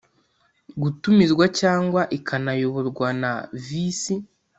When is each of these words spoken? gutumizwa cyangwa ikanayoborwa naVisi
gutumizwa 0.81 1.45
cyangwa 1.59 2.01
ikanayoborwa 2.17 3.07
naVisi 3.21 4.15